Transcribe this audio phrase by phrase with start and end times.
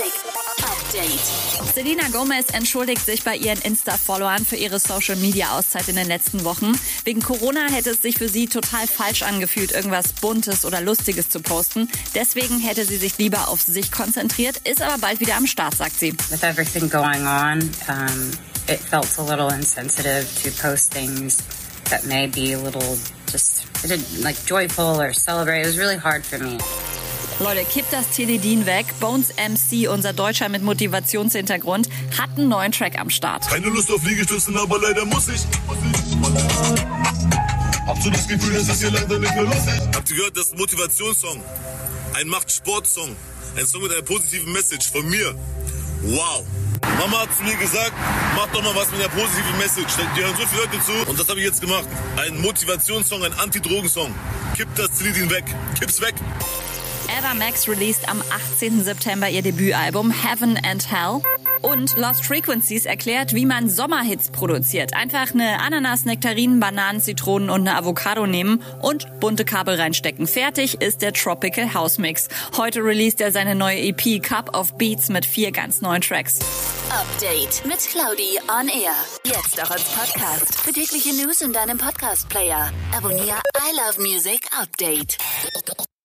[0.00, 0.14] Music
[0.62, 1.74] Update.
[1.74, 6.72] Selena Gomez entschuldigt sich bei ihren Insta-Followern für ihre Social-Media-Auszeit in den letzten Wochen.
[7.04, 11.40] Wegen Corona hätte es sich für sie total falsch angefühlt, irgendwas Buntes oder Lustiges zu
[11.40, 11.86] posten.
[12.14, 15.98] Deswegen hätte sie sich lieber auf sich konzentriert, ist aber bald wieder am Start, sagt
[15.98, 16.12] sie.
[16.30, 18.30] With everything going on, um,
[18.68, 21.38] it felt a little insensitive to post things
[21.90, 22.96] that may be a little
[23.30, 23.66] just
[24.22, 25.60] like joyful or celebrate.
[25.60, 26.56] It was really hard for me.
[27.40, 28.84] Leute, kippt das Teledin weg.
[29.00, 31.88] Bones MC, unser Deutscher mit Motivationshintergrund,
[32.18, 33.48] hat einen neuen Track am Start.
[33.48, 35.40] Keine Lust auf Liegestützen, aber leider muss ich.
[37.86, 39.72] Hab so das Gefühl, das ist hier leider nicht mehr lustig.
[39.94, 41.40] Habt ihr gehört, das ist ein Motivationssong.
[42.12, 43.16] Ein Macht-Sport-Song.
[43.56, 45.34] Ein Song mit einer positiven Message von mir.
[46.02, 46.44] Wow.
[46.98, 47.92] Mama hat zu mir gesagt,
[48.36, 49.94] mach doch mal was mit einer positiven Message.
[50.14, 51.86] Die hören so viele Leute zu und das habe ich jetzt gemacht.
[52.18, 54.14] Ein Motivationssong, ein Anti-Drogen-Song.
[54.56, 55.44] Kipp das Teledin weg.
[55.78, 56.14] Kipp's weg.
[57.08, 58.82] Ava Max released am 18.
[58.84, 61.20] September ihr Debütalbum Heaven and Hell.
[61.62, 64.94] Und Lost Frequencies erklärt, wie man Sommerhits produziert.
[64.94, 70.26] Einfach eine Ananas, Nektarinen, Bananen, Zitronen und eine Avocado nehmen und bunte Kabel reinstecken.
[70.26, 72.28] Fertig ist der Tropical House Mix.
[72.56, 76.38] Heute released er seine neue EP Cup of Beats mit vier ganz neuen Tracks.
[76.90, 78.94] Update mit Claudi on Air.
[79.24, 80.60] Jetzt auch als Podcast.
[80.60, 82.72] Für tägliche News in deinem Podcast-Player.
[82.96, 85.18] Abonniere I Love Music Update.